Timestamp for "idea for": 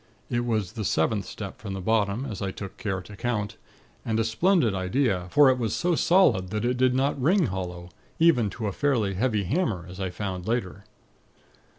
4.73-5.51